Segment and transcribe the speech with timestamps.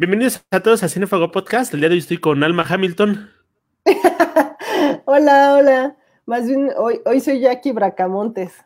[0.00, 1.74] Bienvenidos a todos a Cinefago Podcast.
[1.74, 3.32] El día de hoy estoy con Alma Hamilton.
[5.06, 5.96] hola, hola.
[6.24, 8.64] Más bien, hoy, hoy soy Jackie Bracamontes.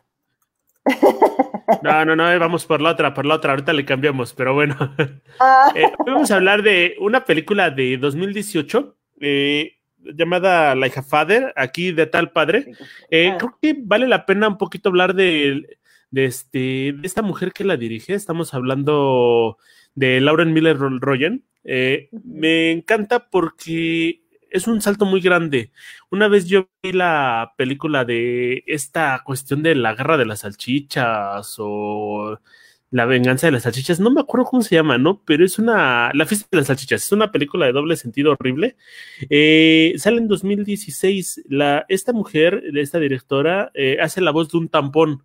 [1.81, 3.53] No, no, no, eh, vamos por la otra, por la otra.
[3.53, 4.75] Ahorita le cambiamos, pero bueno.
[5.39, 5.71] Ah.
[5.75, 11.91] Eh, vamos a hablar de una película de 2018 eh, llamada Like a Father, aquí
[11.93, 12.73] de tal padre.
[12.79, 13.37] Ah.
[13.39, 15.79] Creo que vale la pena un poquito hablar de,
[16.11, 18.13] de, este, de esta mujer que la dirige.
[18.13, 19.57] Estamos hablando
[19.95, 21.43] de Lauren Miller Royan.
[21.63, 25.71] me encanta porque es un salto muy grande.
[26.11, 31.55] Una vez yo vi la película de esta cuestión de la guerra de las salchichas
[31.57, 32.39] o
[32.93, 35.23] la venganza de las salchichas, no me acuerdo cómo se llama, ¿no?
[35.25, 38.77] Pero es una, la fiesta de las salchichas, es una película de doble sentido horrible.
[39.31, 44.69] Eh, sale en 2016, la, esta mujer, esta directora, eh, hace la voz de un
[44.69, 45.23] tampón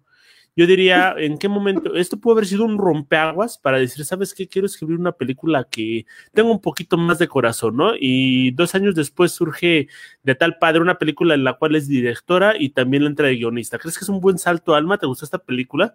[0.58, 1.94] yo diría, ¿en qué momento?
[1.94, 4.48] Esto puede haber sido un rompeaguas para decir, ¿sabes qué?
[4.48, 7.92] Quiero escribir una película que tenga un poquito más de corazón, ¿no?
[7.96, 9.86] Y dos años después surge
[10.24, 13.36] de tal padre una película en la cual es directora y también la entra de
[13.36, 13.78] guionista.
[13.78, 14.98] ¿Crees que es un buen salto, Alma?
[14.98, 15.94] ¿Te gustó esta película?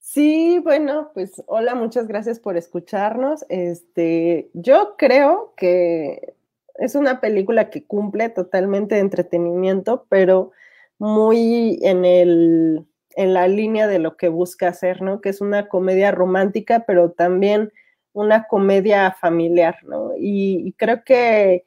[0.00, 3.46] Sí, bueno, pues hola, muchas gracias por escucharnos.
[3.48, 6.34] Este, yo creo que
[6.74, 10.50] es una película que cumple totalmente de entretenimiento, pero
[10.98, 15.20] muy en, el, en la línea de lo que busca hacer, ¿no?
[15.20, 17.72] Que es una comedia romántica, pero también
[18.12, 20.12] una comedia familiar, ¿no?
[20.18, 21.64] Y, creo que,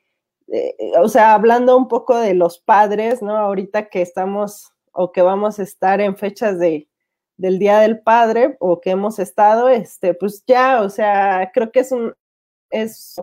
[0.47, 3.37] eh, o sea, hablando un poco de los padres, ¿no?
[3.37, 6.89] Ahorita que estamos o que vamos a estar en fechas de,
[7.37, 11.79] del Día del Padre o que hemos estado, este, pues ya, o sea, creo que
[11.81, 12.13] es un,
[12.69, 13.21] es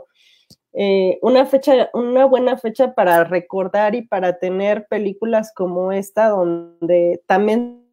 [0.81, 7.21] eh, una fecha, una buena fecha para recordar y para tener películas como esta, donde
[7.27, 7.85] también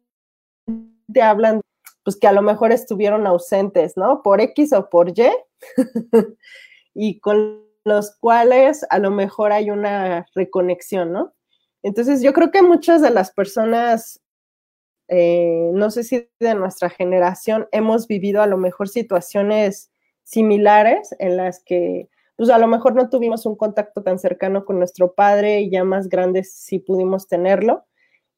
[1.12, 1.62] te hablan,
[2.04, 4.22] pues que a lo mejor estuvieron ausentes, ¿no?
[4.22, 5.28] Por X o por Y,
[6.94, 11.34] y con los cuales a lo mejor hay una reconexión, ¿no?
[11.82, 14.20] Entonces yo creo que muchas de las personas,
[15.08, 19.90] eh, no sé si de nuestra generación, hemos vivido a lo mejor situaciones
[20.22, 24.78] similares en las que pues a lo mejor no tuvimos un contacto tan cercano con
[24.78, 27.86] nuestro padre y ya más grandes sí pudimos tenerlo.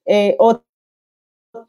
[0.05, 0.63] Eh, o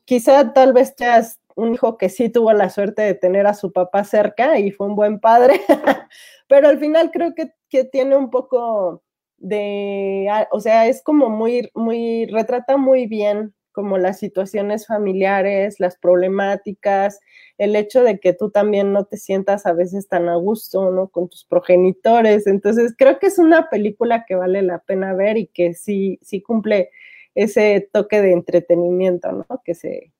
[0.04, 3.72] quizá tal vez seas un hijo que sí tuvo la suerte de tener a su
[3.72, 5.60] papá cerca y fue un buen padre,
[6.48, 9.02] pero al final creo que, que tiene un poco
[9.38, 15.96] de, o sea, es como muy, muy, retrata muy bien como las situaciones familiares, las
[15.96, 17.20] problemáticas,
[17.58, 21.08] el hecho de que tú también no te sientas a veces tan a gusto, ¿no?
[21.08, 22.46] Con tus progenitores.
[22.46, 26.42] Entonces, creo que es una película que vale la pena ver y que sí, sí
[26.42, 26.90] cumple
[27.34, 29.62] ese toque de entretenimiento, ¿no?
[29.64, 30.12] Que se,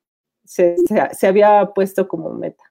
[0.45, 0.77] se,
[1.13, 2.65] se había puesto como meta.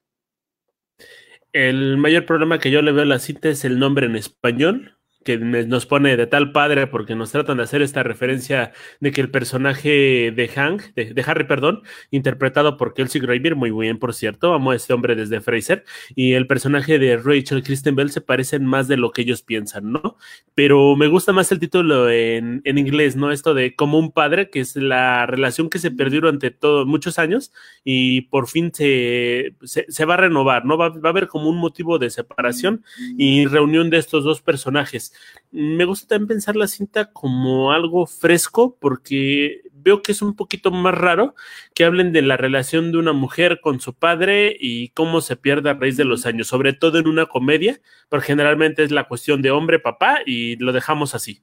[1.52, 4.99] El mayor problema que yo le veo a la cita es el nombre en español
[5.24, 9.20] que nos pone de tal padre porque nos tratan de hacer esta referencia de que
[9.20, 14.54] el personaje de Hank, de, Harry, perdón, interpretado por Kelsey Grammer, muy bien, por cierto,
[14.54, 18.64] amo a este hombre desde Fraser, y el personaje de Rachel Kristen Bell se parecen
[18.64, 20.16] más de lo que ellos piensan, ¿no?
[20.54, 23.30] Pero me gusta más el título en, en inglés, ¿no?
[23.30, 27.18] Esto de como un padre, que es la relación que se perdió durante todos muchos
[27.18, 27.52] años
[27.84, 30.78] y por fin se, se, va a renovar, ¿no?
[30.78, 32.84] Va, va a haber como un motivo de separación
[33.18, 35.09] y reunión de estos dos personajes.
[35.50, 40.70] Me gusta también pensar la cinta como algo fresco porque veo que es un poquito
[40.70, 41.34] más raro
[41.74, 45.70] que hablen de la relación de una mujer con su padre y cómo se pierde
[45.70, 49.42] a raíz de los años, sobre todo en una comedia, porque generalmente es la cuestión
[49.42, 51.42] de hombre-papá y lo dejamos así.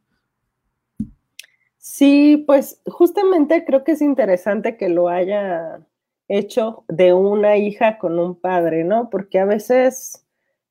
[1.78, 5.80] Sí, pues justamente creo que es interesante que lo haya
[6.28, 9.10] hecho de una hija con un padre, ¿no?
[9.10, 10.27] Porque a veces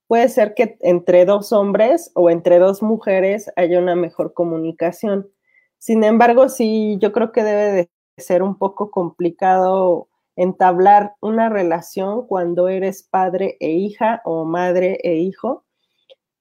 [0.06, 5.28] puede ser que entre dos hombres o entre dos mujeres haya una mejor comunicación.
[5.78, 12.26] Sin embargo, sí, yo creo que debe de ser un poco complicado entablar una relación
[12.26, 15.64] cuando eres padre e hija o madre e hijo.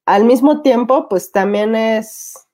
[0.05, 2.47] Al mismo tiempo, pues también es,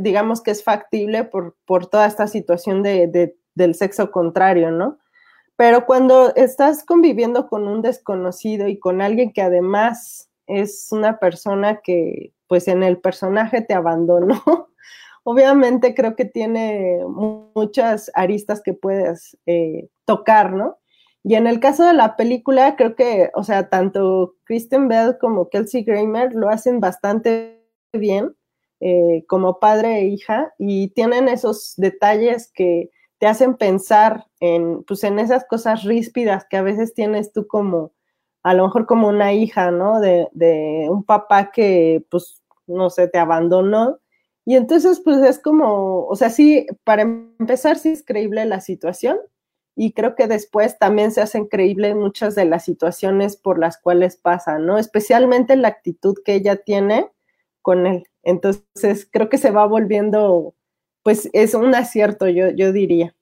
[0.00, 4.98] digamos que es factible por, por toda esta situación de, del sexo contrario, ¿no?
[5.56, 11.80] Pero cuando estás conviviendo con un desconocido y con alguien que además es una persona
[11.82, 14.42] que pues en el personaje te abandonó.
[15.24, 20.78] Obviamente creo que tiene muchas aristas que puedes eh, tocar, ¿no?
[21.24, 25.48] Y en el caso de la película, creo que, o sea, tanto Kristen Bell como
[25.48, 27.60] Kelsey Grammer lo hacen bastante
[27.92, 28.36] bien
[28.78, 35.02] eh, como padre e hija y tienen esos detalles que te hacen pensar en, pues,
[35.02, 37.92] en esas cosas ríspidas que a veces tienes tú como,
[38.46, 39.98] a lo mejor como una hija, ¿no?
[39.98, 43.98] De, de un papá que, pues, no sé, te abandonó.
[44.44, 49.18] Y entonces, pues es como, o sea, sí, para empezar, sí es creíble la situación,
[49.74, 54.16] y creo que después también se hacen creíbles muchas de las situaciones por las cuales
[54.16, 54.78] pasa, ¿no?
[54.78, 57.10] Especialmente la actitud que ella tiene
[57.62, 58.04] con él.
[58.22, 60.54] Entonces, creo que se va volviendo,
[61.02, 63.15] pues es un acierto, yo, yo diría.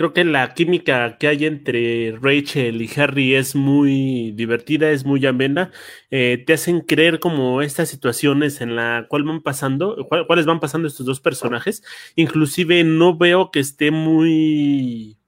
[0.00, 5.26] Creo que la química que hay entre Rachel y Harry es muy divertida, es muy
[5.26, 5.72] amena.
[6.10, 10.88] Eh, te hacen creer como estas situaciones en la cual van pasando, cuáles van pasando
[10.88, 11.82] estos dos personajes.
[12.16, 15.19] Inclusive no veo que esté muy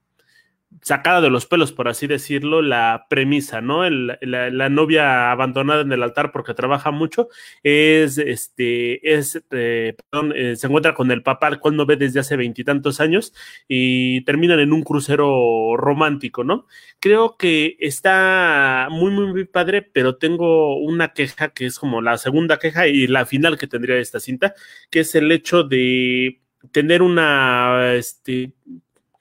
[0.83, 3.89] sacada de los pelos, por así decirlo, la premisa, ¿no?
[3.89, 7.29] la, novia abandonada en el altar porque trabaja mucho
[7.63, 11.95] es, este, es, eh, perdón, eh, se encuentra con el papá al cual no ve
[11.95, 13.33] desde hace veintitantos años
[13.67, 16.67] y terminan en un crucero romántico, ¿no?
[16.99, 22.17] Creo que está muy, muy, muy padre, pero tengo una queja que es como la
[22.17, 24.53] segunda queja y la final que tendría esta cinta,
[24.89, 26.41] que es el hecho de
[26.71, 28.53] tener una, este,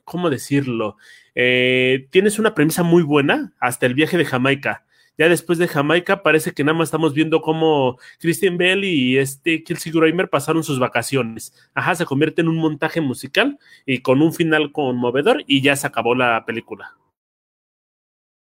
[0.05, 0.97] ¿cómo decirlo?
[1.35, 4.85] Eh, tienes una premisa muy buena hasta el viaje de Jamaica.
[5.19, 9.63] Ya después de Jamaica parece que nada más estamos viendo cómo Christian Bell y este
[9.63, 11.53] Kelsey Grammer pasaron sus vacaciones.
[11.75, 15.87] Ajá, se convierte en un montaje musical y con un final conmovedor y ya se
[15.87, 16.97] acabó la película.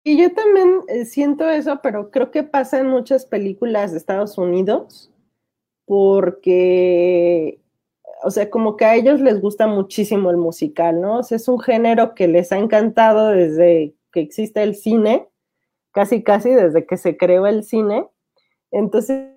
[0.04, 4.38] Y yo también eh, siento eso, pero creo que pasa en muchas películas de Estados
[4.38, 5.12] Unidos,
[5.86, 7.60] porque
[8.22, 11.18] o sea, como que a ellos les gusta muchísimo el musical, ¿no?
[11.18, 15.28] O sea, es un género que les ha encantado desde que existe el cine,
[15.92, 18.06] casi, casi desde que se creó el cine.
[18.70, 19.28] Entonces,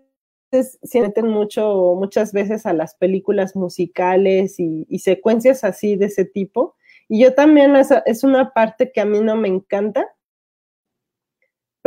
[0.51, 6.75] se meten mucho, muchas veces a las películas musicales y, secuencias así de ese tipo.
[7.07, 10.07] Y yo también, es, es una parte que a mí no me encanta,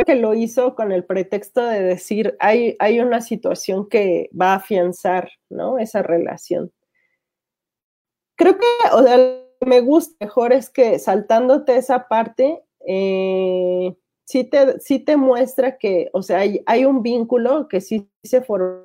[0.05, 4.56] que lo hizo con el pretexto de decir, hay, hay una situación que va a
[4.56, 5.79] afianzar, ¿no?
[5.79, 6.73] Esa relación
[8.36, 14.78] creo que, o sea, me gusta mejor es que saltándote esa parte, eh, sí, te,
[14.81, 18.84] sí te muestra que, o sea, hay, un vínculo que sí se formó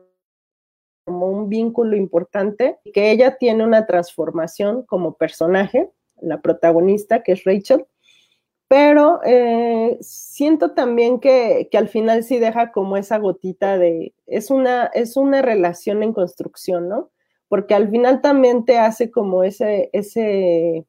[1.07, 5.90] un vínculo importante, que ella tiene una transformación como personaje,
[6.22, 7.86] la protagonista, que es Rachel,
[8.68, 14.51] pero eh, siento también que, que, al final sí deja como esa gotita de, es
[14.51, 17.10] una, es una relación en construcción, ¿no?
[17.50, 20.86] Porque al final también te hace como ese, ese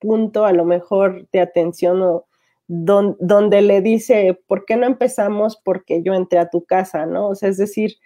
[0.00, 2.26] punto a lo mejor de atención o
[2.68, 7.04] donde le dice, ¿por qué no empezamos porque yo entré a tu casa?
[7.04, 7.28] ¿no?
[7.28, 7.96] O sea, es decir,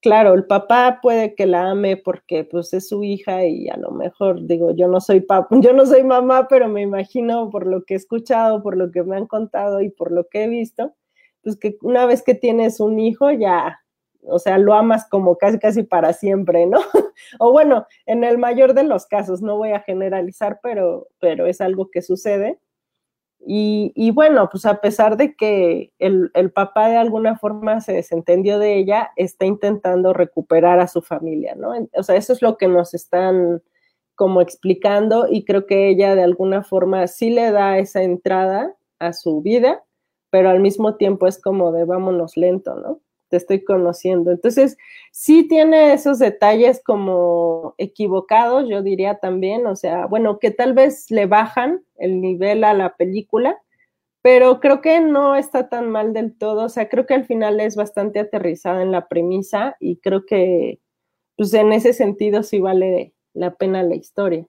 [0.00, 3.92] claro, el papá puede que la ame porque pues es su hija y a lo
[3.92, 7.84] mejor digo, yo no soy papá, yo no soy mamá, pero me imagino por lo
[7.84, 10.94] que he escuchado, por lo que me han contado y por lo que he visto,
[11.42, 13.80] pues que una vez que tienes un hijo ya
[14.28, 16.78] o sea, lo amas como casi, casi para siempre, ¿no?
[17.38, 21.60] o bueno, en el mayor de los casos, no voy a generalizar, pero, pero es
[21.60, 22.58] algo que sucede.
[23.48, 28.58] Y, bueno, pues a pesar de que el, el, papá de alguna forma se desentendió
[28.58, 31.72] de ella, está intentando recuperar a su familia, ¿no?
[31.94, 33.62] O sea, eso es lo que nos están
[34.16, 39.12] como explicando y creo que ella de alguna forma sí le da esa entrada a
[39.12, 39.84] su vida,
[40.30, 43.00] pero al mismo tiempo es como de vámonos lento, ¿no?
[43.28, 44.30] Te estoy conociendo.
[44.30, 44.76] Entonces,
[45.12, 51.10] sí tiene esos detalles como equivocados, yo diría también, o sea, bueno, que tal vez
[51.10, 53.58] le bajan el nivel a la película,
[54.22, 57.60] pero creo que no está tan mal del todo, o sea, creo que al final
[57.60, 60.80] es bastante aterrizada en la premisa y creo que,
[61.36, 64.46] pues en ese sentido sí vale la pena la historia.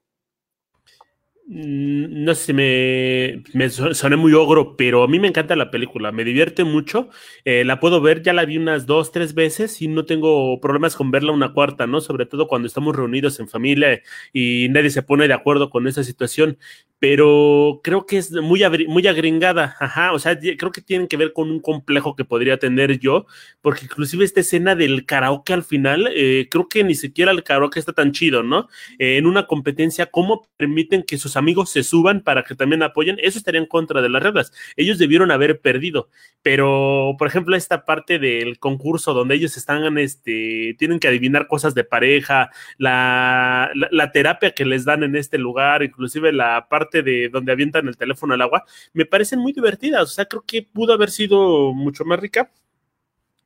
[1.50, 6.12] Mm, no sé me, me soné muy ogro, pero a mí me encanta la película,
[6.12, 7.10] me divierte mucho,
[7.46, 10.98] eh, la puedo ver, ya la vi unas dos, tres veces y no tengo problemas
[10.98, 12.01] con verla una cuarta, ¿no?
[12.01, 14.01] Sobre todo cuando estamos reunidos en familia
[14.34, 16.58] y nadie se pone de acuerdo con esa situación
[17.00, 21.32] pero creo que es muy, muy agringada, ajá, o sea, creo que tienen que ver
[21.32, 23.27] con un complejo que podría tener yo,
[23.62, 27.80] porque inclusive esta escena del karaoke al final, eh, creo que ni siquiera el karaoke
[27.80, 28.68] está tan chido, ¿no?
[28.98, 33.17] Eh, en una competencia, ¿cómo permiten que sus amigos se suban para que también apoyen?
[33.22, 34.51] Eso estaría en contra de las reglas.
[34.75, 36.10] Ellos debieron haber perdido,
[36.41, 41.74] pero, por ejemplo, esta parte del concurso donde ellos están, este, tienen que adivinar cosas
[41.74, 47.29] de pareja, la, la terapia que les dan en este lugar, inclusive la parte de
[47.29, 50.03] donde avientan el teléfono al agua, me parecen muy divertidas.
[50.03, 52.51] O sea, creo que pudo haber sido mucho más rica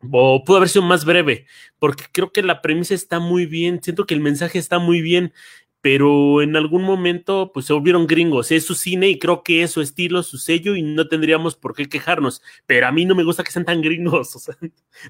[0.10, 1.45] o pudo haber sido más breve,
[1.79, 5.33] porque creo que la premisa está muy bien, siento que el mensaje está muy bien,
[5.81, 9.71] pero en algún momento pues se volvieron gringos, es su cine y creo que es
[9.71, 13.23] su estilo, su sello y no tendríamos por qué quejarnos, pero a mí no me
[13.23, 14.55] gusta que sean tan gringos, o sea,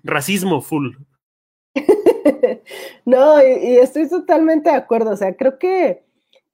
[0.03, 0.95] racismo full.
[3.05, 6.03] no, y, estoy totalmente de acuerdo, o sea, creo que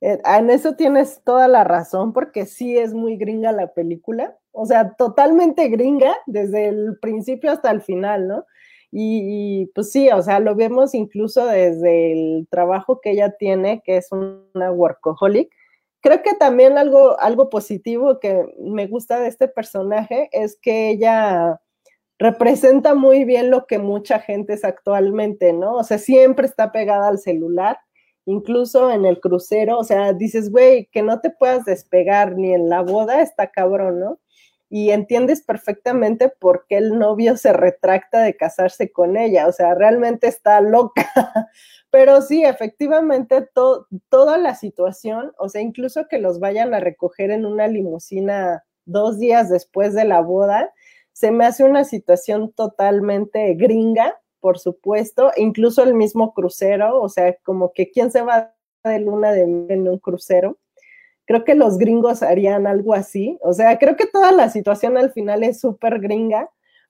[0.01, 4.65] eh, en eso tienes toda la razón, porque sí es muy gringa la película, o
[4.65, 8.45] sea, totalmente gringa desde el principio hasta el final, ¿no?
[8.91, 13.97] Y, pues sí, o sea, lo vemos incluso desde el trabajo que ella tiene, que
[13.97, 15.51] es una workaholic.
[16.01, 21.59] Creo que también algo, algo positivo que me gusta de este personaje es que ella
[22.19, 25.75] representa muy bien lo que mucha gente es actualmente, ¿no?
[25.75, 27.77] O sea, siempre está pegada al celular,
[28.25, 32.69] incluso en el crucero, o sea, dices, güey, que no te puedas despegar ni en
[32.69, 34.19] la boda, está cabrón, ¿no?
[34.69, 39.73] Y entiendes perfectamente por qué el novio se retracta de casarse con ella, o sea,
[39.75, 41.09] realmente está loca.
[41.89, 43.47] Pero sí, efectivamente,
[44.09, 49.19] toda la situación, o sea, incluso que los vayan a recoger en una limusina dos
[49.19, 50.73] días después de la boda,
[51.13, 57.35] se me hace una situación totalmente gringa, por supuesto, incluso el mismo crucero, o sea,
[57.43, 60.57] como que quién se va de luna de en un crucero.
[61.27, 65.11] Creo que los gringos harían algo así, o sea, creo que toda la situación al
[65.11, 66.49] final es súper gringa,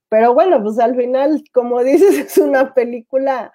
[0.09, 3.51] pero bueno, pues al final, como dices, es una película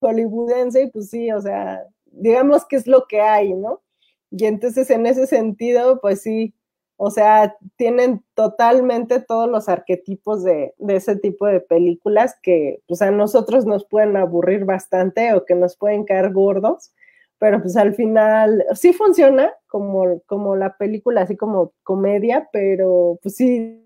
[0.00, 3.82] hollywoodense y pues sí, o sea, digamos que es lo que hay, ¿no?
[4.30, 6.54] Y entonces en ese sentido, pues sí,
[6.96, 13.10] o sea, tienen totalmente todos los arquetipos de, ese tipo de películas que pues a
[13.10, 16.92] nosotros nos pueden aburrir bastante o que nos pueden caer gordos,
[17.38, 23.36] pero pues al final sí funciona como, como la película, así como comedia, pero pues
[23.36, 23.82] sí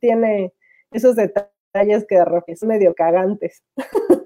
[0.00, 0.52] tiene
[0.90, 3.62] esos detalles que son medio cagantes.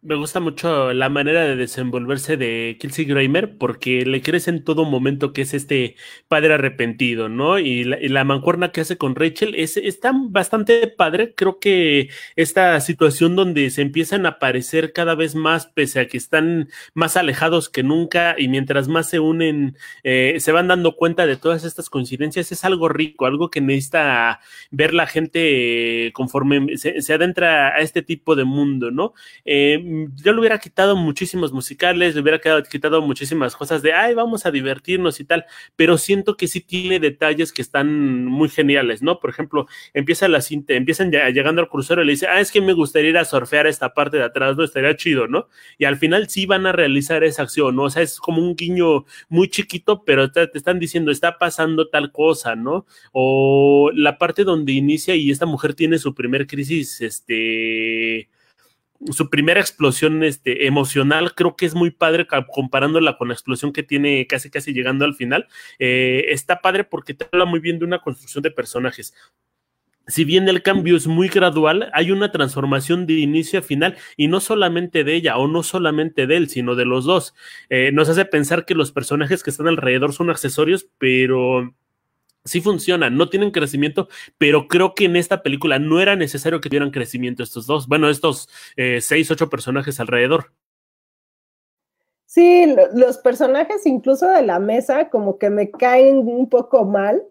[0.00, 4.84] Me gusta mucho la manera de desenvolverse de Kelsey Grammer porque le crees en todo
[4.84, 5.96] momento que es este
[6.28, 7.58] padre arrepentido, ¿no?
[7.58, 11.34] Y la, mancuerna que hace con Rachel es, está bastante padre.
[11.34, 16.16] Creo que esta situación donde se empiezan a aparecer cada vez más, pese a que
[16.16, 21.26] están más alejados que nunca y mientras más se unen, eh, se van dando cuenta
[21.26, 24.38] de todas estas coincidencias, es algo rico, algo que necesita
[24.70, 29.12] ver la gente conforme se, se adentra a este tipo de mundo, ¿no?
[29.44, 34.46] Eh, yo le hubiera quitado muchísimos musicales, le hubiera quitado muchísimas cosas de, ay, vamos
[34.46, 39.18] a divertirnos y tal, pero siento que sí tiene detalles que están muy geniales, ¿no?
[39.20, 42.52] Por ejemplo, empieza la cinta, empiezan ya, llegando al crucero y le dice, ah, es
[42.52, 44.64] que me gustaría ir a surfear esta parte de atrás, ¿no?
[44.64, 45.48] Estaría chido, ¿no?
[45.78, 47.84] Y al final sí van a realizar esa acción, ¿no?
[47.84, 51.88] O sea, es como un guiño muy chiquito, pero te, te están diciendo, está pasando
[51.88, 52.86] tal cosa, ¿no?
[53.12, 58.28] O la parte donde inicia y esta mujer tiene su primer crisis, este
[59.10, 63.82] su primera explosión este, emocional creo que es muy padre comparándola con la explosión que
[63.82, 65.46] tiene casi casi llegando al final.
[65.78, 69.14] Eh, está padre porque te habla muy bien de una construcción de personajes.
[70.08, 74.28] Si bien el cambio es muy gradual, hay una transformación de inicio a final y
[74.28, 77.34] no solamente de ella o no solamente de él, sino de los dos.
[77.68, 81.74] Eh, nos hace pensar que los personajes que están alrededor son accesorios, pero
[82.44, 86.68] sí funcionan, no tienen crecimiento, pero creo que en esta película no era necesario que
[86.68, 90.52] tuvieran crecimiento estos dos, bueno, estos eh, seis, ocho personajes alrededor.
[92.26, 97.22] Sí, los personajes incluso de la mesa como que me caen un poco mal,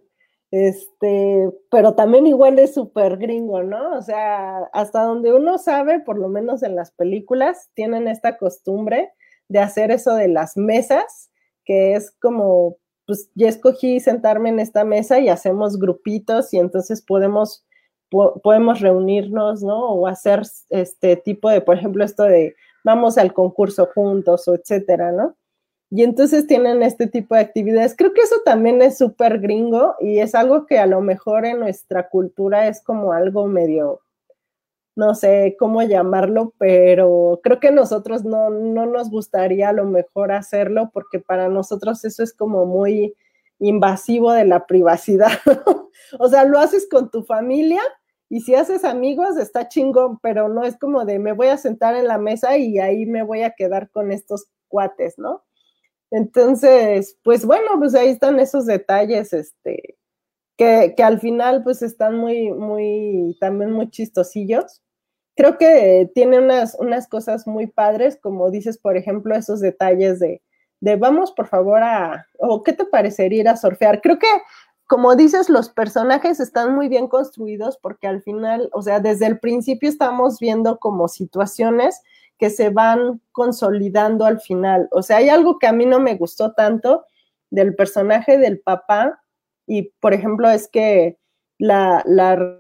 [0.50, 3.98] este, pero también igual es súper gringo, ¿no?
[3.98, 9.12] O sea, hasta donde uno sabe, por lo menos en las películas, tienen esta costumbre
[9.50, 11.32] de hacer eso de las mesas,
[11.64, 17.02] que es como pues ya escogí sentarme en esta mesa y hacemos grupitos y entonces
[17.02, 17.66] podemos,
[18.10, 19.94] podemos reunirnos, ¿no?
[19.94, 25.12] O hacer este tipo de, por ejemplo, esto de vamos al concurso juntos o etcétera,
[25.14, 25.36] ¿no?
[25.90, 27.96] Y entonces tienen este tipo de actividades.
[27.98, 31.60] Creo que eso también es súper gringo y es algo que a lo mejor en
[31.60, 34.02] nuestra cultura es como algo medio
[34.98, 40.32] no sé cómo llamarlo, pero creo que nosotros no, no nos gustaría a lo mejor
[40.32, 43.14] hacerlo porque para nosotros eso es como muy
[43.60, 45.30] invasivo de la privacidad.
[46.20, 47.82] o sea, lo haces con tu familia
[48.28, 51.96] y si haces amigos está chingón, pero no es como de me voy a sentar
[51.96, 55.44] en la mesa y ahí me voy a quedar con estos cuates, ¿no?
[56.10, 59.96] Entonces, pues bueno, pues ahí están esos detalles, este,
[60.58, 64.82] que, que al final pues están muy, muy, también muy chistosillos
[65.38, 70.42] creo que tiene unas, unas cosas muy padres, como dices, por ejemplo, esos detalles de,
[70.82, 74.02] de vamos por favor a, o qué te parecería ir a surfear.
[74.02, 74.28] Creo que,
[74.88, 79.40] como dices, los personajes están muy bien construidos porque al final, o sea, desde el
[79.40, 82.02] principio estamos viendo como situaciones
[82.40, 84.90] que se van consolidando al final.
[84.92, 87.06] O sea, hay algo que a mí no me gustó tanto
[87.52, 89.22] del personaje del papá
[89.68, 91.20] y, por ejemplo, es que
[91.60, 92.60] la, la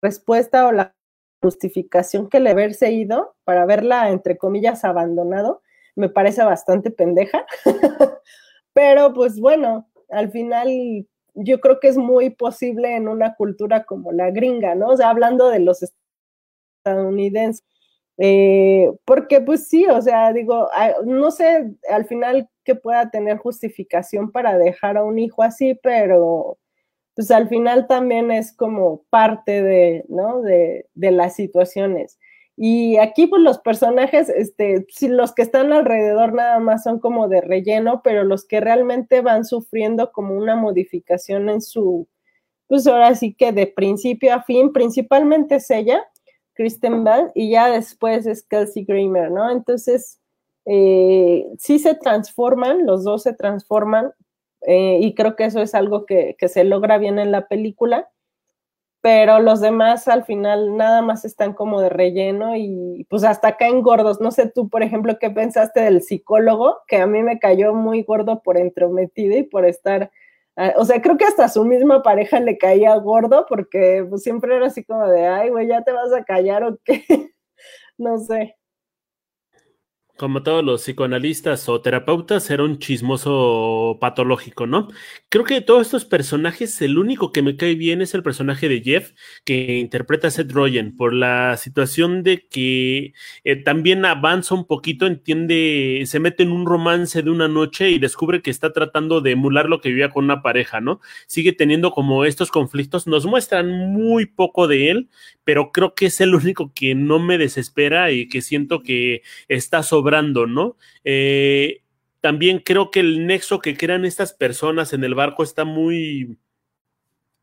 [0.00, 0.94] respuesta o la
[1.40, 5.62] justificación que le haberse ido para verla, entre comillas, abandonado,
[5.96, 7.46] me parece bastante pendeja.
[8.72, 14.12] Pero pues bueno, al final yo creo que es muy posible en una cultura como
[14.12, 14.88] la gringa, ¿no?
[14.88, 15.84] O sea, hablando de los
[16.84, 17.64] estadounidenses.
[18.20, 20.68] Eh, porque pues sí, o sea, digo,
[21.04, 26.58] no sé al final que pueda tener justificación para dejar a un hijo así, pero
[27.18, 30.40] pues al final también es como parte de, ¿no?
[30.40, 32.16] De, de las situaciones.
[32.56, 37.40] Y aquí, pues los personajes, este, los que están alrededor nada más son como de
[37.40, 42.06] relleno, pero los que realmente van sufriendo como una modificación en su,
[42.68, 46.00] pues ahora sí que de principio a fin, principalmente es ella,
[46.54, 49.50] Kristen Bell, y ya después es Kelsey Grammer, ¿no?
[49.50, 50.20] Entonces,
[50.66, 54.12] eh, sí se transforman, los dos se transforman,
[54.62, 58.08] eh, y creo que eso es algo que, que se logra bien en la película
[59.00, 63.82] pero los demás al final nada más están como de relleno y pues hasta caen
[63.82, 64.20] gordos.
[64.20, 68.02] No sé tú, por ejemplo, qué pensaste del psicólogo, que a mí me cayó muy
[68.02, 70.10] gordo por entrometido y por estar,
[70.56, 74.56] ah, o sea, creo que hasta su misma pareja le caía gordo porque pues, siempre
[74.56, 77.04] era así como de, ay, güey, ya te vas a callar o qué,
[77.98, 78.57] no sé
[80.18, 84.88] como todos los psicoanalistas o terapeutas, era un chismoso patológico, ¿no?
[85.28, 88.68] Creo que de todos estos personajes, el único que me cae bien es el personaje
[88.68, 89.12] de Jeff,
[89.44, 95.06] que interpreta a Seth Rogen, por la situación de que eh, también avanza un poquito,
[95.06, 99.32] entiende, se mete en un romance de una noche y descubre que está tratando de
[99.32, 101.00] emular lo que vivía con una pareja, ¿no?
[101.28, 105.08] Sigue teniendo como estos conflictos, nos muestran muy poco de él,
[105.44, 109.82] pero creo que es el único que no me desespera y que siento que está
[110.08, 110.76] sobrando, ¿no?
[111.04, 111.82] Eh,
[112.20, 116.38] también creo que el nexo que crean estas personas en el barco está muy,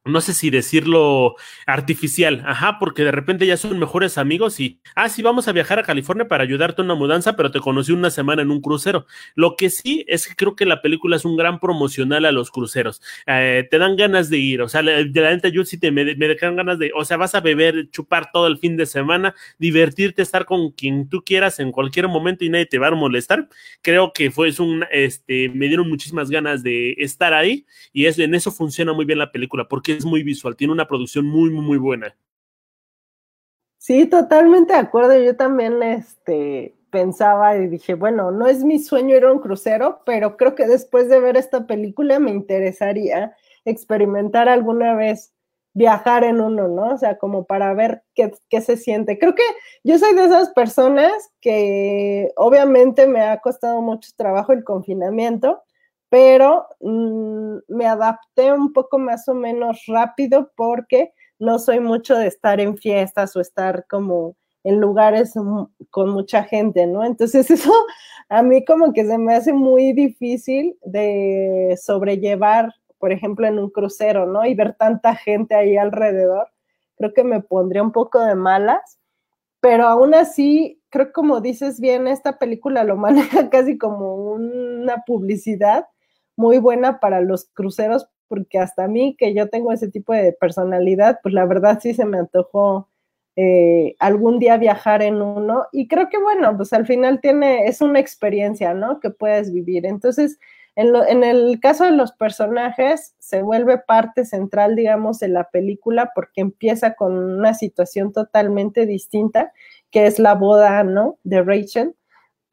[0.06, 5.10] no sé si decirlo artificial, ajá, porque de repente ya son mejores amigos y, ah,
[5.10, 8.12] sí, vamos a viajar a California para ayudarte a una mudanza, pero te conocí una
[8.12, 9.08] semana en un crucero.
[9.34, 12.52] Lo que sí es que creo que la película es un gran promocional a los
[12.52, 13.02] cruceros.
[13.26, 16.16] Eh, te dan ganas de ir, o sea, de la neta yo sí te me,
[16.16, 20.22] me ganas de, o sea, vas a beber, chupar todo el fin de semana, divertirte,
[20.22, 23.50] estar con quien tú quieras en cualquier momento y nadie te va a molestar.
[23.82, 28.36] Creo que fue un, este, me dieron muchísimas ganas de estar ahí y es, en
[28.36, 31.66] eso funciona muy bien la película, porque es muy visual, tiene una producción muy, muy,
[31.66, 32.16] muy buena.
[33.78, 35.16] Sí, totalmente de acuerdo.
[35.22, 40.02] Yo también este, pensaba y dije, bueno, no es mi sueño ir a un crucero,
[40.06, 45.34] pero creo que después de ver esta película me interesaría experimentar alguna vez
[45.76, 46.94] viajar en uno, ¿no?
[46.94, 49.20] O sea, como para ver qué, qué, se siente.
[49.20, 49.44] Creo que
[49.84, 55.62] yo soy de esas personas que obviamente me ha costado mucho trabajo el confinamiento,
[56.10, 62.28] pero mm, me adapté un poco más o menos rápido porque no soy mucho de
[62.28, 65.34] estar en fiestas o estar como en lugares
[65.92, 67.06] con mucha gente, ¿no?
[67.06, 67.72] Entonces eso
[68.30, 73.70] a mí como que se me hace muy difícil de sobrellevar, por ejemplo, en un
[73.70, 74.46] crucero, ¿no?
[74.46, 76.48] Y ver tanta gente ahí alrededor.
[76.98, 79.00] Creo que me pondría un poco de malas,
[79.60, 85.04] pero aún así, creo que como dices bien, esta película lo maneja casi como una
[85.06, 85.86] publicidad
[86.36, 90.34] muy buena para los cruceros, porque hasta a mí, que yo tengo ese tipo de
[90.34, 92.90] personalidad, pues la verdad sí se me antojó
[93.36, 95.66] eh, algún día viajar en uno.
[95.72, 99.00] Y creo que, bueno, pues al final tiene, es una experiencia, ¿no?
[99.00, 99.86] Que puedes vivir.
[99.86, 100.40] Entonces,
[100.76, 106.12] en, en el caso de los personajes, se vuelve parte central, digamos, de la película,
[106.16, 109.54] porque empieza con una situación totalmente distinta,
[109.92, 111.20] que es la boda, ¿no?
[111.24, 111.96] De Rachel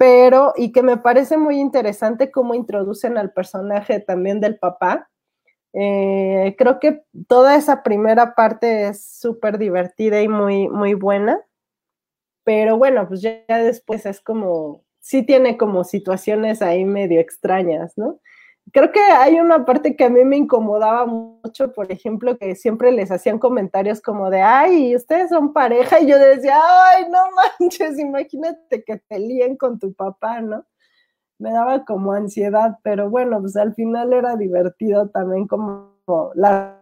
[0.03, 5.09] pero y que me parece muy interesante cómo introducen al personaje también del papá.
[5.75, 11.41] Eh, creo que toda esa primera parte es súper divertida y muy, muy buena,
[12.43, 18.19] pero bueno, pues ya después es como, sí tiene como situaciones ahí medio extrañas, ¿no?
[18.71, 22.93] Creo que hay una parte que a mí me incomodaba mucho, por ejemplo, que siempre
[22.93, 27.19] les hacían comentarios como de, ay, ustedes son pareja, y yo decía, ay, no
[27.61, 30.65] manches, imagínate que te líen con tu papá, ¿no?
[31.39, 35.91] Me daba como ansiedad, pero bueno, pues al final era divertido también como
[36.35, 36.82] la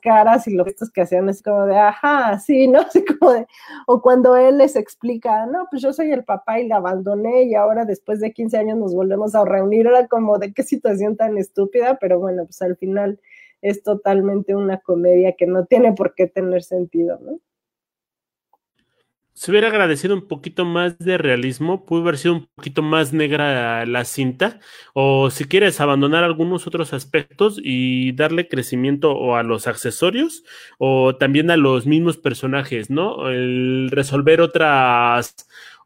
[0.00, 2.80] caras y los gestos que hacían es como de, ajá, sí, ¿no?
[2.88, 3.46] Así como de,
[3.86, 7.54] o cuando él les explica, no, pues yo soy el papá y la abandoné y
[7.54, 11.38] ahora después de 15 años nos volvemos a reunir, era como de qué situación tan
[11.38, 13.20] estúpida, pero bueno, pues al final
[13.62, 17.38] es totalmente una comedia que no tiene por qué tener sentido, ¿no?
[19.40, 23.86] Se hubiera agradecido un poquito más de realismo, pudo haber sido un poquito más negra
[23.86, 24.60] la cinta,
[24.92, 30.44] o si quieres abandonar algunos otros aspectos y darle crecimiento o a los accesorios
[30.76, 33.30] o también a los mismos personajes, ¿no?
[33.30, 35.34] El resolver otras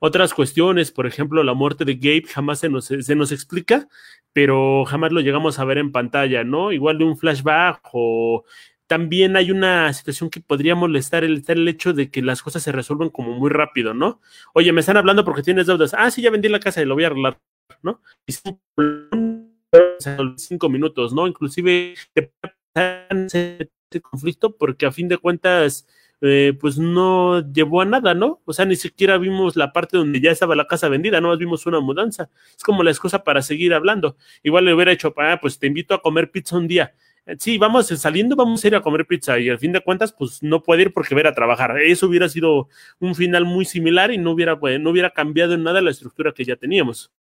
[0.00, 3.86] otras cuestiones, por ejemplo, la muerte de Gabe jamás se nos, se nos explica,
[4.32, 6.72] pero jamás lo llegamos a ver en pantalla, ¿no?
[6.72, 8.44] Igual de un flashback o
[8.86, 12.72] también hay una situación que podría molestar el, el hecho de que las cosas se
[12.72, 14.20] resuelven como muy rápido, ¿no?
[14.52, 15.94] Oye, me están hablando porque tienes deudas.
[15.96, 17.40] Ah, sí, ya vendí la casa y lo voy a arreglar,
[17.82, 18.02] ¿no?
[18.26, 18.34] Y
[20.36, 21.26] cinco minutos, ¿no?
[21.26, 21.94] Inclusive
[22.74, 23.70] ese
[24.02, 25.86] conflicto porque a fin de cuentas,
[26.20, 28.42] eh, pues no llevó a nada, ¿no?
[28.44, 31.38] O sea, ni siquiera vimos la parte donde ya estaba la casa vendida, no más
[31.38, 32.30] vimos una mudanza.
[32.56, 34.16] Es como la excusa para seguir hablando.
[34.42, 36.94] Igual le hubiera hecho, ah, pues te invito a comer pizza un día
[37.38, 40.42] sí, vamos saliendo, vamos a ir a comer pizza y al fin de cuentas, pues
[40.42, 41.78] no puede ir porque va a ir a trabajar.
[41.80, 42.68] Eso hubiera sido
[43.00, 46.32] un final muy similar y no hubiera, pues, no hubiera cambiado en nada la estructura
[46.32, 47.12] que ya teníamos.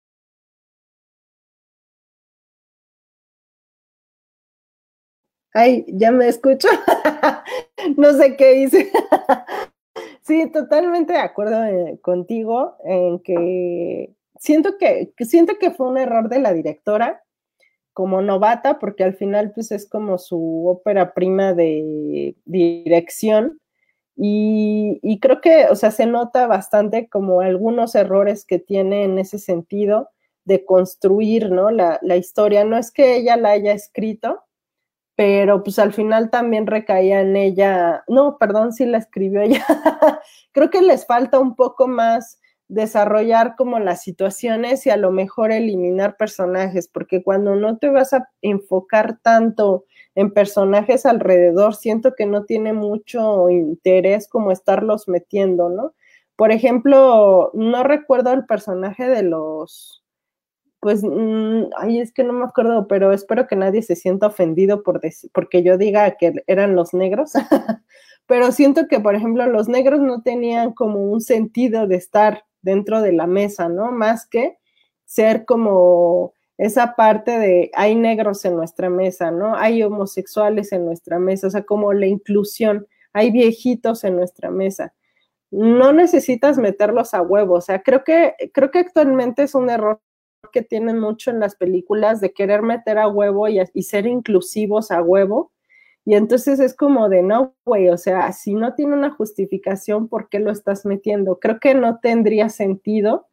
[5.52, 6.68] Ay, ya me escucho.
[7.96, 8.90] no sé qué hice.
[10.22, 16.28] sí, totalmente de acuerdo eh, contigo en que siento que siento que fue un error
[16.28, 17.23] de la directora
[17.94, 23.60] como novata, porque al final pues es como su ópera prima de dirección.
[24.16, 29.38] Y, creo que, o sea, se nota bastante como algunos errores que tiene en ese
[29.38, 30.10] sentido
[30.44, 31.70] de construir, ¿no?
[31.70, 32.64] La, la historia.
[32.64, 34.42] No es que ella la haya escrito,
[35.16, 39.64] pero pues al final también recaía en ella, no, perdón, si la escribió ella.
[40.52, 45.52] creo que les falta un poco más desarrollar como las situaciones y a lo mejor
[45.52, 52.26] eliminar personajes, porque cuando no te vas a enfocar tanto en personajes alrededor, siento que
[52.26, 55.94] no tiene mucho interés como estarlos metiendo, ¿no?
[56.36, 60.04] Por ejemplo, no recuerdo el personaje de los,
[60.80, 64.82] pues, mm, ay, es que no me acuerdo, pero espero que nadie se sienta ofendido
[64.82, 65.00] por
[65.32, 67.32] porque yo diga que eran los negros.
[68.26, 73.02] pero siento que, por ejemplo, los negros no tenían como un sentido de estar dentro
[73.02, 73.92] de la mesa, ¿no?
[73.92, 74.58] Más que
[75.04, 79.56] ser como esa parte de hay negros en nuestra mesa, ¿no?
[79.56, 84.94] Hay homosexuales en nuestra mesa, o sea, como la inclusión, hay viejitos en nuestra mesa.
[85.50, 90.00] No necesitas meterlos a huevo, o sea, creo que, creo que actualmente es un error
[90.52, 94.90] que tienen mucho en las películas de querer meter a huevo y, y ser inclusivos
[94.90, 95.52] a huevo,
[96.04, 100.28] y entonces es como de, no, güey, o sea, si no tiene una justificación, ¿por
[100.28, 101.38] qué lo estás metiendo?
[101.40, 103.26] Creo que no tendría sentido.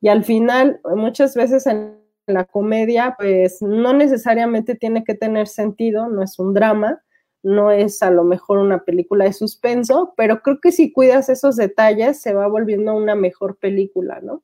[0.00, 1.94] Y al final, muchas veces en
[2.26, 7.00] la comedia, pues no necesariamente tiene que tener sentido, no es un drama,
[7.44, 11.54] no es a lo mejor una película de suspenso, pero creo que si cuidas esos
[11.54, 14.42] detalles, se va volviendo una mejor película, ¿no?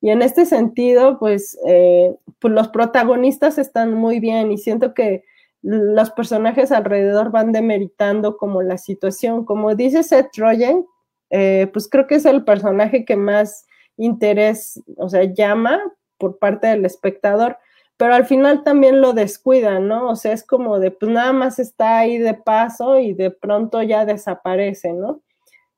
[0.00, 5.22] Y en este sentido, pues, eh, pues los protagonistas están muy bien y siento que
[5.62, 9.44] los personajes alrededor van demeritando como la situación.
[9.44, 10.86] Como dice Seth Rogen,
[11.30, 15.80] eh, pues creo que es el personaje que más interés, o sea, llama
[16.18, 17.58] por parte del espectador,
[17.96, 20.08] pero al final también lo descuida, ¿no?
[20.08, 23.82] O sea, es como de, pues nada más está ahí de paso y de pronto
[23.82, 25.20] ya desaparece, ¿no?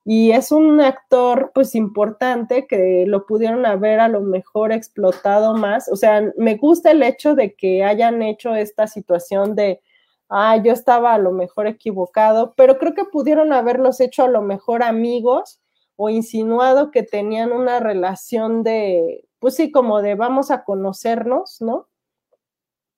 [0.05, 5.89] Y es un actor, pues, importante que lo pudieron haber a lo mejor explotado más.
[5.89, 9.81] O sea, me gusta el hecho de que hayan hecho esta situación de,
[10.29, 14.41] ah, yo estaba a lo mejor equivocado, pero creo que pudieron haberlos hecho a lo
[14.41, 15.61] mejor amigos
[15.95, 21.87] o insinuado que tenían una relación de, pues sí, como de vamos a conocernos, ¿no?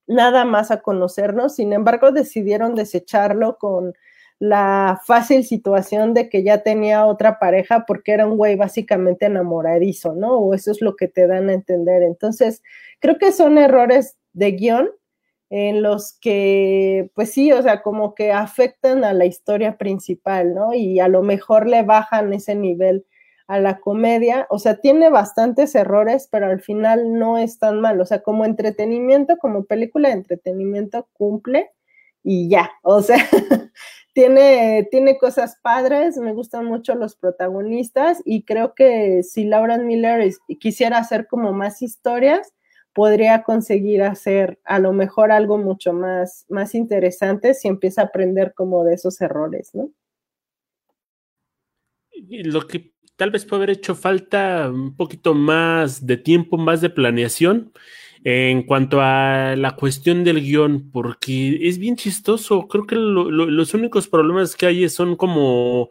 [0.07, 1.55] Nada más a conocernos.
[1.55, 3.93] Sin embargo, decidieron desecharlo con
[4.39, 10.13] la fácil situación de que ya tenía otra pareja porque era un güey básicamente enamoradizo,
[10.13, 10.37] ¿no?
[10.37, 12.03] O eso es lo que te dan a entender.
[12.03, 12.61] Entonces,
[12.99, 14.89] creo que son errores de guion
[15.49, 20.73] en los que, pues sí, o sea, como que afectan a la historia principal, ¿no?
[20.73, 23.05] Y a lo mejor le bajan ese nivel
[23.47, 28.01] a la comedia, o sea, tiene bastantes errores, pero al final no es tan mal,
[28.01, 31.71] o sea, como entretenimiento, como película de entretenimiento cumple
[32.23, 33.17] y ya, o sea,
[34.15, 40.31] tiene, tiene cosas padres, me gustan mucho los protagonistas y creo que si Laura Miller
[40.57, 42.53] quisiera hacer como más historias,
[42.93, 48.53] podría conseguir hacer a lo mejor algo mucho más, más interesante si empieza a aprender
[48.55, 49.91] como de esos errores, ¿no?
[52.29, 56.89] Lo que tal vez puede haber hecho falta un poquito más de tiempo, más de
[56.89, 57.73] planeación
[58.27, 62.67] en cuanto a la cuestión del guion, porque es bien chistoso.
[62.67, 65.89] Creo que los únicos problemas que hay son como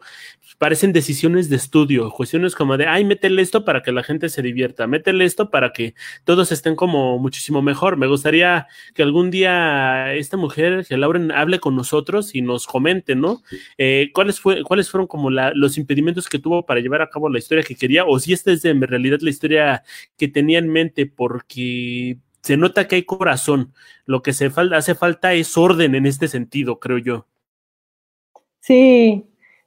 [0.57, 4.41] parecen decisiones de estudio, cuestiones como de, ay, métele esto para que la gente se
[4.41, 5.95] divierta, métele esto para que
[6.25, 7.95] todos estén como muchísimo mejor.
[7.95, 13.15] Me gustaría que algún día esta mujer, que Lauren, hable con nosotros y nos comente,
[13.15, 13.43] ¿no?
[13.77, 17.39] Eh, ¿cuáles, fue, ¿Cuáles fueron como los impedimentos que tuvo para llevar a cabo la
[17.39, 18.03] historia que quería?
[18.05, 19.83] O si esta es en realidad la historia
[20.17, 23.73] que tenía en mente, porque se nota que hay corazón.
[24.05, 27.25] Lo que se hace falta es orden en este sentido, creo yo.
[28.59, 29.25] Sí,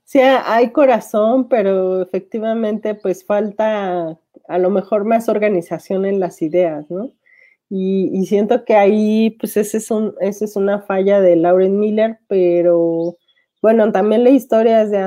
[0.09, 6.91] Sí, hay corazón, pero efectivamente pues falta a lo mejor más organización en las ideas,
[6.91, 7.13] ¿no?
[7.69, 12.19] Y, siento que ahí pues ese es, un, esa es una falla de Lauren Miller,
[12.27, 13.19] pero
[13.61, 14.99] bueno, también la historia es de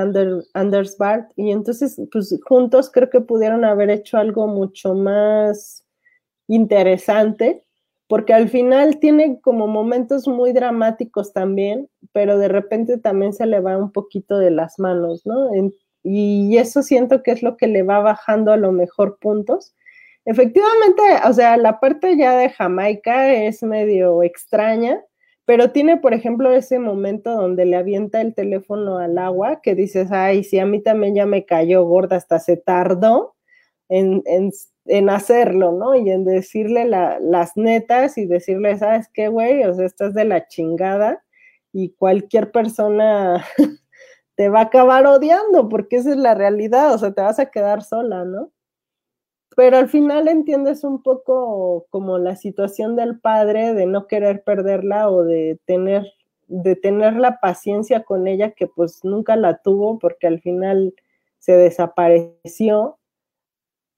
[0.54, 5.81] Anders Bart y entonces pues juntos creo que pudieron haber hecho algo mucho más
[6.48, 7.62] interesante
[8.08, 13.60] porque al final tiene como momentos muy dramáticos también, pero de repente también se le
[13.60, 15.48] va un poquito de las manos, ¿no?
[16.02, 19.74] y eso siento que es lo que le va bajando a lo mejor puntos.
[20.24, 25.00] Efectivamente, o sea, la parte ya de Jamaica es medio extraña,
[25.44, 30.12] pero tiene, por ejemplo, ese momento donde le avienta el teléfono al agua, que dices,
[30.12, 33.34] ay, sí, a mí también ya me cayó gorda, hasta se tardó
[33.88, 34.52] en, en
[34.86, 35.94] en hacerlo, ¿no?
[35.94, 39.64] Y en decirle las netas y decirle, ¿sabes qué, güey?
[39.64, 41.22] O sea, estás de la chingada
[41.72, 43.44] y cualquier persona
[44.36, 47.50] te va a acabar odiando porque esa es la realidad, o sea, te vas a
[47.50, 48.50] quedar sola, ¿no?
[49.56, 55.10] Pero al final entiendes un poco como la situación del padre de no querer perderla
[55.10, 56.06] o de tener,
[56.46, 60.94] de tener la paciencia con ella que pues nunca la tuvo porque al final
[61.38, 62.98] se desapareció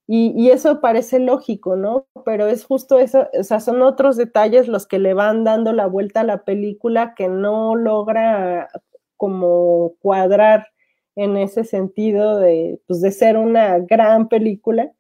[0.07, 2.07] y, eso parece lógico, ¿no?
[2.27, 5.87] Pero es justo eso, o sea, son otros detalles los que le van dando la
[5.87, 8.69] vuelta a la película que no logra
[9.17, 10.67] como cuadrar
[11.17, 14.93] en ese sentido de, pues, de ser una gran película,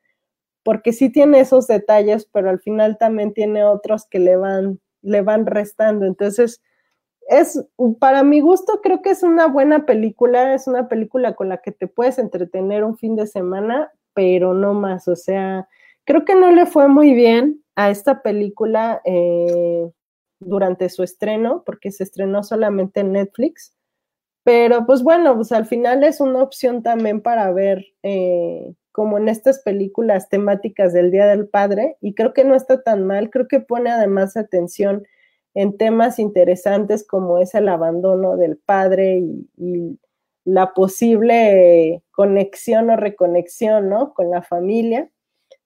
[0.64, 5.22] porque sí tiene esos detalles, pero al final también tiene otros que le van, le
[5.22, 6.06] van restando.
[6.06, 6.62] Entonces,
[7.28, 7.62] es,
[8.00, 11.72] para mi gusto, creo que es una buena película, es una película con la que
[11.72, 15.08] te puedes entretener un fin de semana, pero no más.
[15.08, 15.68] O sea,
[16.04, 19.90] creo que no le fue muy bien a esta película eh,
[20.40, 23.74] durante su estreno, porque se estrenó solamente en Netflix.
[24.44, 29.28] Pero pues bueno, pues al final es una opción también para ver eh, como en
[29.28, 33.48] estas películas temáticas del Día del Padre y creo que no está tan mal, creo
[33.48, 35.04] que pone además atención
[35.54, 39.18] en temas interesantes como es el abandono del padre
[39.56, 39.98] y
[40.44, 44.14] la posible conexión o reconexión, ¿no?
[44.14, 45.10] Con la familia.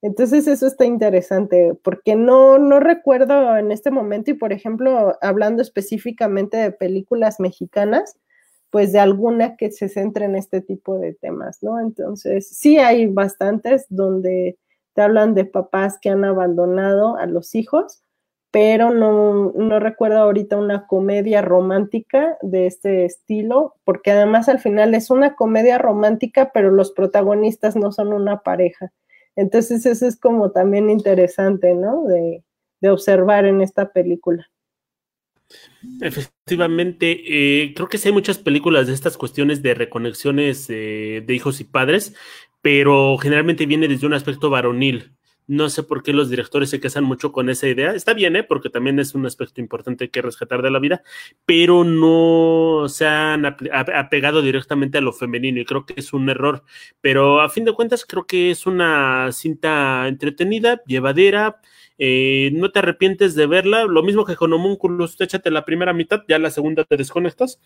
[0.03, 5.61] Entonces eso está interesante, porque no, no recuerdo en este momento, y por ejemplo, hablando
[5.61, 8.17] específicamente de películas mexicanas,
[8.71, 11.81] pues de alguna que se centre en este tipo de temas, ¿no?
[11.81, 14.59] Entonces, sí hay bastantes donde
[14.95, 18.03] te hablan de papás que han abandonado a los hijos,
[18.61, 24.97] pero no, no recuerdo ahorita una comedia romántica de este estilo, porque además al final
[24.97, 28.90] es una comedia romántica, pero los protagonistas no son una pareja.
[29.37, 32.03] Entonces eso es como también interesante, ¿no?
[32.03, 32.42] De,
[32.90, 34.51] observar en esta película.
[36.01, 41.33] Efectivamente, eh, creo que sí hay muchas películas de estas cuestiones de reconexiones eh, de
[41.35, 42.12] hijos y padres,
[42.61, 45.16] pero generalmente viene desde un aspecto varonil.
[45.49, 47.95] No sé por qué los directores se casan mucho con esa idea.
[47.95, 48.45] Está bien, ¿eh?
[48.45, 51.03] porque también es un aspecto importante que rescatar de la vida,
[51.47, 56.65] pero no se han apegado directamente a lo femenino y creo que es un error.
[57.01, 61.61] Pero a fin de cuentas creo que es una cinta entretenida, llevadera,
[61.97, 63.85] eh, no te arrepientes de verla.
[63.87, 67.59] Lo mismo que con Homunculus, échate la primera mitad, ya la segunda te desconectas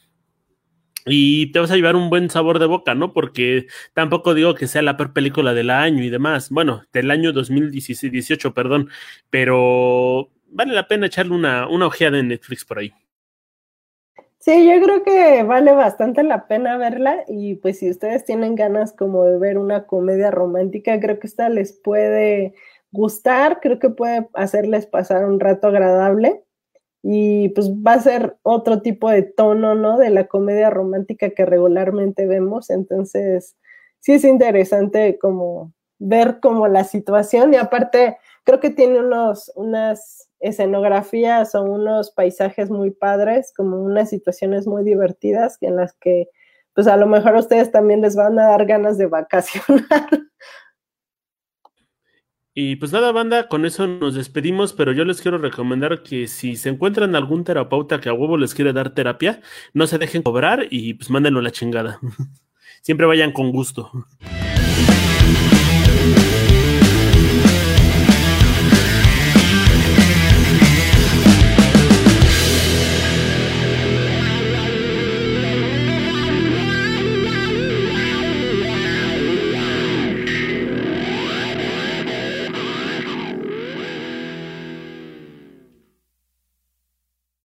[1.07, 3.13] y te vas a llevar un buen sabor de boca, ¿no?
[3.13, 7.33] Porque tampoco digo que sea la peor película del año y demás, bueno, del año
[7.33, 8.89] 2018, perdón,
[9.31, 12.93] pero vale la pena echarle una, una ojeada en Netflix por ahí.
[14.39, 18.93] Sí, yo creo que vale bastante la pena verla y pues si ustedes tienen ganas
[18.93, 22.55] como de ver una comedia romántica, creo que esta les puede
[22.91, 26.45] gustar, creo que puede hacerles pasar un rato agradable
[27.03, 29.99] y pues va a ser otro tipo de tono, ¿no?
[29.99, 33.57] De la comedia romántica que regularmente vemos, entonces
[34.01, 40.29] sí es interesante como ver como la situación y aparte creo que tiene unos, unas
[40.41, 46.29] escenografías o unos paisajes muy padres, como unas situaciones muy divertidas en las que
[46.75, 50.09] pues a lo mejor a ustedes también les van a dar ganas de vacacionar.
[52.55, 56.57] Y pues nada, banda, con eso nos despedimos, pero yo les quiero recomendar que si
[56.57, 59.41] se encuentran algún terapeuta que a huevo les quiere dar terapia,
[59.73, 61.99] no se dejen cobrar y pues mándenlo a la chingada.
[62.83, 63.91] Siempre vayan con gusto.